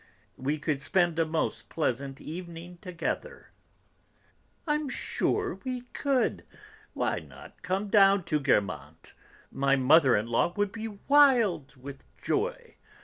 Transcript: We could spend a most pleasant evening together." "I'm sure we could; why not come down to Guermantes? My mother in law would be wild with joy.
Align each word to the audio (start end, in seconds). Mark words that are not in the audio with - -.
We 0.39 0.57
could 0.57 0.81
spend 0.81 1.19
a 1.19 1.27
most 1.27 1.69
pleasant 1.69 2.19
evening 2.19 2.79
together." 2.81 3.51
"I'm 4.65 4.89
sure 4.89 5.59
we 5.63 5.81
could; 5.93 6.43
why 6.95 7.19
not 7.19 7.61
come 7.61 7.87
down 7.89 8.23
to 8.23 8.39
Guermantes? 8.39 9.13
My 9.51 9.75
mother 9.75 10.15
in 10.17 10.25
law 10.25 10.53
would 10.57 10.71
be 10.71 10.87
wild 10.87 11.75
with 11.75 12.03
joy. 12.17 12.77